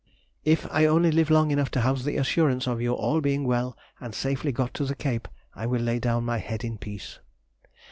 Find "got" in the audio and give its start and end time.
4.51-4.73